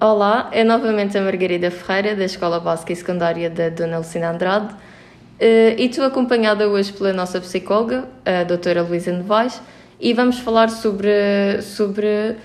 Olá, 0.00 0.48
é 0.52 0.62
novamente 0.62 1.18
a 1.18 1.20
Margarida 1.20 1.72
Ferreira, 1.72 2.14
da 2.14 2.24
Escola 2.24 2.60
Básica 2.60 2.92
e 2.92 2.96
Secundária 2.96 3.50
da 3.50 3.68
Dona 3.68 3.98
Lucina 3.98 4.30
Andrade, 4.30 4.72
eh, 5.40 5.74
e 5.76 5.86
estou 5.86 6.04
acompanhada 6.04 6.68
hoje 6.68 6.92
pela 6.92 7.12
nossa 7.12 7.40
psicóloga, 7.40 8.04
a 8.24 8.44
doutora 8.44 8.82
Luísa 8.82 9.10
Novaes, 9.10 9.60
e 9.98 10.14
vamos 10.14 10.38
falar 10.38 10.70
sobre, 10.70 11.60
sobre 11.62 12.36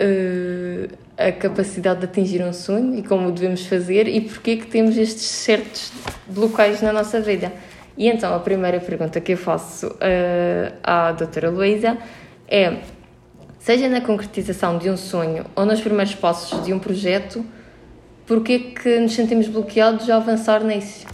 uh, 0.00 0.88
a 1.18 1.30
capacidade 1.30 2.00
de 2.00 2.06
atingir 2.06 2.42
um 2.42 2.54
sonho 2.54 2.98
e 2.98 3.02
como 3.02 3.28
o 3.28 3.32
devemos 3.32 3.66
fazer 3.66 4.08
e 4.08 4.22
porque 4.22 4.56
que 4.56 4.66
temos 4.66 4.96
estes 4.96 5.26
certos 5.26 5.92
bloqueios 6.26 6.80
na 6.80 6.90
nossa 6.90 7.20
vida. 7.20 7.52
E 7.98 8.08
então 8.08 8.34
a 8.34 8.38
primeira 8.38 8.80
pergunta 8.80 9.20
que 9.20 9.32
eu 9.32 9.36
faço 9.36 9.88
uh, 9.88 10.72
à 10.82 11.12
doutora 11.12 11.50
Luísa 11.50 11.98
é 12.48 12.78
seja 13.66 13.88
na 13.88 14.00
concretização 14.00 14.78
de 14.78 14.88
um 14.88 14.96
sonho 14.96 15.44
ou 15.56 15.66
nos 15.66 15.80
primeiros 15.80 16.14
passos 16.14 16.64
de 16.64 16.72
um 16.72 16.78
projeto, 16.78 17.44
porquê 18.24 18.52
é 18.52 18.80
que 18.80 19.00
nos 19.00 19.12
sentimos 19.12 19.48
bloqueados 19.48 20.08
a 20.08 20.18
avançar 20.18 20.62
nisso? 20.62 21.04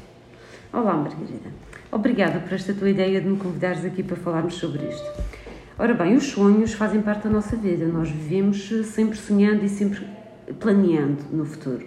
Olá, 0.71 0.93
Margarida. 0.93 1.49
Obrigada 1.91 2.41
por 2.41 2.53
esta 2.53 2.75
tua 2.75 2.91
ideia 2.91 3.23
de 3.23 3.27
me 3.27 3.39
convidares 3.39 3.83
aqui 3.87 4.03
para 4.03 4.17
falarmos 4.17 4.57
sobre 4.57 4.87
isto. 4.87 5.11
Ora 5.79 5.95
bem, 5.95 6.15
os 6.15 6.25
sonhos 6.25 6.75
fazem 6.75 7.01
parte 7.01 7.23
da 7.23 7.31
nossa 7.31 7.57
vida. 7.57 7.87
Nós 7.87 8.11
vivemos 8.11 8.69
sempre 8.84 9.17
sonhando 9.17 9.65
e 9.65 9.69
sempre 9.71 10.07
planeando 10.61 11.23
no 11.33 11.47
futuro. 11.47 11.87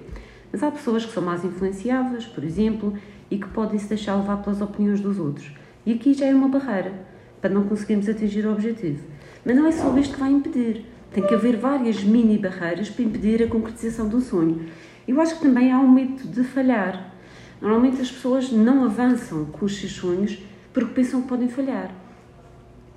Mas 0.51 0.63
há 0.63 0.71
pessoas 0.71 1.05
que 1.05 1.13
são 1.13 1.21
mais 1.21 1.45
influenciáveis, 1.45 2.25
por 2.25 2.43
exemplo, 2.43 2.97
e 3.29 3.37
que 3.37 3.47
podem 3.49 3.77
se 3.77 3.87
deixar 3.87 4.15
levar 4.15 4.37
pelas 4.37 4.61
opiniões 4.61 4.99
dos 4.99 5.19
outros. 5.19 5.51
E 5.85 5.93
aqui 5.93 6.15
já 6.15 6.25
é 6.25 6.33
uma 6.33 6.47
barreira 6.47 7.13
para 7.45 7.53
não 7.53 7.65
conseguirmos 7.65 8.09
atingir 8.09 8.43
o 8.47 8.51
objetivo. 8.51 9.03
Mas 9.45 9.55
não 9.55 9.67
é 9.67 9.71
só 9.71 9.95
isto 9.99 10.15
que 10.15 10.19
vai 10.19 10.31
impedir. 10.31 10.83
Tem 11.11 11.23
que 11.23 11.35
haver 11.35 11.57
várias 11.57 12.03
mini 12.03 12.39
barreiras 12.39 12.89
para 12.89 13.05
impedir 13.05 13.43
a 13.43 13.47
concretização 13.47 14.09
do 14.09 14.19
sonho. 14.19 14.65
Eu 15.07 15.21
acho 15.21 15.35
que 15.35 15.41
também 15.43 15.71
há 15.71 15.77
um 15.77 15.87
medo 15.87 16.27
de 16.27 16.43
falhar. 16.43 17.13
Normalmente 17.61 18.01
as 18.01 18.11
pessoas 18.11 18.51
não 18.51 18.83
avançam 18.83 19.45
com 19.45 19.63
os 19.63 19.77
seus 19.77 19.91
sonhos 19.91 20.39
porque 20.73 20.95
pensam 20.95 21.21
que 21.21 21.27
podem 21.27 21.47
falhar. 21.47 21.93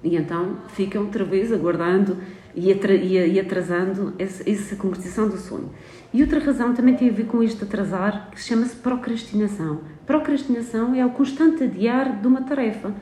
E 0.03 0.17
então 0.17 0.57
ficam 0.69 1.03
outra 1.03 1.25
vez 1.25 1.53
aguardando 1.53 2.17
e 2.55 3.39
atrasando 3.39 4.15
essa 4.19 4.77
concretização 4.77 5.29
do 5.29 5.37
sonho. 5.37 5.71
E 6.11 6.23
outra 6.23 6.41
razão 6.41 6.73
também 6.73 6.97
tem 6.97 7.11
a 7.11 7.13
ver 7.13 7.27
com 7.27 7.43
isto 7.43 7.59
de 7.59 7.65
atrasar, 7.65 8.31
que 8.31 8.41
chama-se 8.41 8.77
procrastinação. 8.77 9.83
Procrastinação 10.07 10.95
é 10.95 11.05
o 11.05 11.11
constante 11.11 11.65
adiar 11.65 12.19
de 12.19 12.27
uma 12.27 12.41
tarefa. 12.41 12.95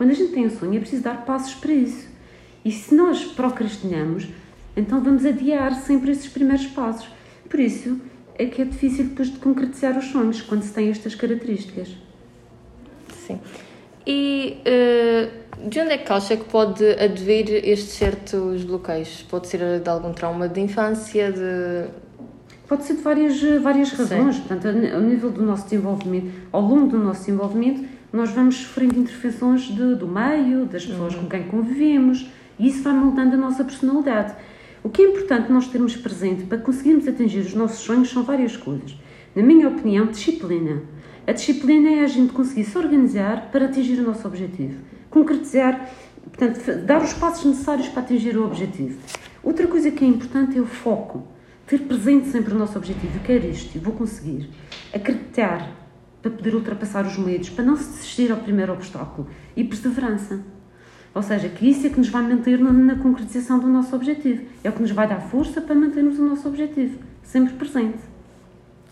Quando 0.00 0.12
a 0.12 0.14
gente 0.14 0.32
tem 0.32 0.46
um 0.46 0.50
sonho, 0.50 0.78
é 0.78 0.80
preciso 0.80 1.02
dar 1.02 1.26
passos 1.26 1.52
para 1.56 1.74
isso. 1.74 2.08
E 2.64 2.72
se 2.72 2.94
nós 2.94 3.22
procrastinamos, 3.22 4.28
então 4.74 4.98
vamos 5.04 5.26
adiar 5.26 5.74
sempre 5.74 6.12
esses 6.12 6.26
primeiros 6.26 6.64
passos. 6.68 7.06
Por 7.50 7.60
isso 7.60 8.00
é 8.34 8.46
que 8.46 8.62
é 8.62 8.64
difícil 8.64 9.08
depois 9.08 9.30
de 9.30 9.38
concretizar 9.38 9.98
os 9.98 10.06
sonhos 10.06 10.40
quando 10.40 10.62
se 10.62 10.72
tem 10.72 10.88
estas 10.88 11.14
características. 11.14 11.88
Sim. 13.26 13.40
E 14.06 14.62
uh, 14.64 15.68
de 15.68 15.80
onde 15.80 15.90
é 15.90 15.98
que 15.98 16.10
acha 16.10 16.34
que 16.34 16.44
pode 16.44 16.82
advir 16.92 17.50
estes 17.62 17.92
certos 17.92 18.64
bloqueios? 18.64 19.26
Pode 19.28 19.48
ser 19.48 19.80
de 19.80 19.90
algum 19.90 20.14
trauma 20.14 20.48
de 20.48 20.62
infância? 20.62 21.30
De... 21.30 21.90
Pode 22.66 22.84
ser 22.84 22.94
de 22.94 23.02
várias, 23.02 23.38
várias 23.60 23.92
razões. 23.92 24.36
Sim. 24.36 24.42
Portanto, 24.48 24.94
ao 24.94 25.00
nível 25.02 25.30
do 25.30 25.42
nosso 25.42 25.64
desenvolvimento, 25.64 26.32
ao 26.50 26.62
longo 26.62 26.86
do 26.86 26.96
nosso 26.96 27.20
desenvolvimento, 27.20 27.99
nós 28.12 28.30
vamos 28.30 28.56
sofrendo 28.56 28.98
intervenções 28.98 29.62
de, 29.62 29.94
do 29.94 30.06
meio, 30.06 30.66
das 30.66 30.84
pessoas 30.84 31.14
uhum. 31.14 31.22
com 31.22 31.28
quem 31.28 31.44
convivemos 31.44 32.28
e 32.58 32.68
isso 32.68 32.82
vai 32.82 32.92
moldando 32.92 33.34
a 33.34 33.38
nossa 33.38 33.64
personalidade. 33.64 34.34
O 34.82 34.88
que 34.88 35.02
é 35.02 35.08
importante 35.08 35.52
nós 35.52 35.68
termos 35.68 35.96
presente 35.96 36.44
para 36.44 36.58
conseguirmos 36.58 37.06
atingir 37.06 37.40
os 37.40 37.54
nossos 37.54 37.80
sonhos 37.80 38.10
são 38.10 38.22
várias 38.22 38.56
coisas. 38.56 38.96
Na 39.34 39.42
minha 39.42 39.68
opinião, 39.68 40.06
disciplina. 40.06 40.82
A 41.26 41.32
disciplina 41.32 41.90
é 41.90 42.00
a 42.00 42.08
gente 42.08 42.32
conseguir 42.32 42.64
se 42.64 42.76
organizar 42.76 43.50
para 43.52 43.66
atingir 43.66 44.00
o 44.00 44.02
nosso 44.02 44.26
objetivo. 44.26 44.80
Concretizar, 45.08 45.90
portanto, 46.24 46.84
dar 46.84 47.02
os 47.02 47.12
passos 47.12 47.44
necessários 47.44 47.88
para 47.88 48.02
atingir 48.02 48.36
o 48.36 48.44
objetivo. 48.44 48.98
Outra 49.42 49.66
coisa 49.66 49.90
que 49.90 50.04
é 50.04 50.08
importante 50.08 50.58
é 50.58 50.60
o 50.60 50.66
foco. 50.66 51.28
Ter 51.66 51.78
presente 51.80 52.28
sempre 52.28 52.52
o 52.52 52.58
nosso 52.58 52.76
objetivo. 52.76 53.18
Eu 53.18 53.22
quero 53.22 53.46
isto 53.46 53.76
e 53.76 53.78
vou 53.78 53.94
conseguir. 53.94 54.50
Acreditar 54.92 55.70
para 56.22 56.30
poder 56.30 56.54
ultrapassar 56.54 57.06
os 57.06 57.16
medos, 57.16 57.48
para 57.50 57.64
não 57.64 57.76
se 57.76 57.88
desistir 57.90 58.30
ao 58.30 58.38
primeiro 58.38 58.72
obstáculo. 58.72 59.26
E 59.56 59.64
perseverança. 59.64 60.40
Ou 61.14 61.22
seja, 61.22 61.48
que 61.48 61.68
isso 61.68 61.86
é 61.86 61.90
que 61.90 61.98
nos 61.98 62.08
vai 62.08 62.22
manter 62.22 62.58
na 62.58 62.94
concretização 62.96 63.58
do 63.58 63.66
nosso 63.66 63.94
objetivo. 63.96 64.42
É 64.62 64.70
o 64.70 64.72
que 64.72 64.80
nos 64.80 64.92
vai 64.92 65.08
dar 65.08 65.20
força 65.20 65.60
para 65.60 65.74
mantermos 65.74 66.18
o 66.18 66.24
nosso 66.24 66.46
objetivo, 66.46 66.98
sempre 67.22 67.54
presente. 67.54 67.98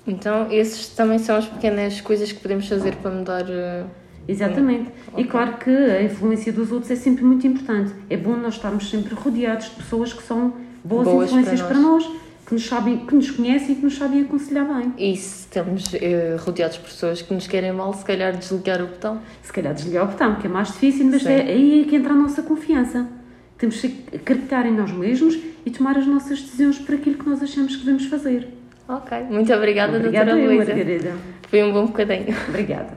Então, 0.07 0.51
esses 0.51 0.89
também 0.89 1.19
são 1.19 1.37
as 1.37 1.47
pequenas 1.47 2.01
coisas 2.01 2.33
que 2.33 2.41
podemos 2.41 2.67
fazer 2.67 2.97
para 2.97 3.11
mudar. 3.11 3.45
Uh... 3.45 3.87
Exatamente. 4.27 4.91
Okay. 5.13 5.25
E 5.25 5.27
claro 5.27 5.57
que 5.59 5.71
a 5.71 6.03
influência 6.03 6.53
dos 6.53 6.73
outros 6.73 6.91
é 6.91 6.97
sempre 6.97 7.25
muito 7.25 7.47
importante. 7.47 7.95
É 8.11 8.17
bom 8.17 8.37
nós 8.37 8.55
estarmos 8.55 8.91
sempre 8.91 9.15
rodeados 9.15 9.67
de 9.67 9.77
pessoas 9.77 10.13
que 10.13 10.23
são 10.23 10.55
boas, 10.85 11.07
boas 11.07 11.29
influências 11.31 11.63
para 11.63 11.79
nós. 11.79 12.05
Para 12.05 12.15
nós 12.15 12.28
que 12.49 12.55
nos, 12.55 12.67
sabem, 12.67 12.97
que 12.97 13.15
nos 13.15 13.31
conhecem 13.31 13.73
e 13.73 13.75
que 13.75 13.85
nos 13.85 13.99
sabem 13.99 14.23
aconselhar 14.23 14.67
bem. 14.67 14.95
E 14.97 15.15
se 15.15 15.41
estamos 15.41 15.93
uh, 15.93 15.99
rodeados 16.39 16.79
por 16.79 16.89
pessoas 16.89 17.21
que 17.21 17.35
nos 17.35 17.47
querem 17.47 17.73
mal, 17.73 17.93
se 17.93 18.03
calhar 18.03 18.35
desligar 18.35 18.83
o 18.83 18.87
botão? 18.87 19.21
Se 19.43 19.53
calhar 19.53 19.75
desligar 19.75 20.05
o 20.05 20.07
botão, 20.07 20.37
que 20.37 20.47
é 20.47 20.51
mais 20.51 20.69
difícil, 20.69 21.05
mas 21.05 21.27
é 21.27 21.43
aí 21.43 21.85
que 21.87 21.95
entra 21.95 22.15
a 22.15 22.17
nossa 22.17 22.43
confiança. 22.43 23.07
Temos 23.59 23.79
que 23.79 24.17
acreditar 24.17 24.65
em 24.65 24.73
nós 24.73 24.91
mesmos 24.91 25.39
e 25.67 25.71
tomar 25.71 25.99
as 25.99 26.07
nossas 26.07 26.41
decisões 26.41 26.79
para 26.79 26.95
aquilo 26.95 27.19
que 27.19 27.29
nós 27.29 27.43
achamos 27.43 27.77
que 27.77 27.85
devemos 27.85 28.07
fazer. 28.07 28.49
Ok, 28.89 29.19
muito 29.29 29.53
obrigada, 29.53 29.99
obrigada 29.99 30.33
doutora 30.33 30.75
Luísa. 30.75 31.19
Foi 31.51 31.63
um 31.63 31.71
bom 31.71 31.85
bocadinho. 31.85 32.35
Obrigada. 32.49 32.97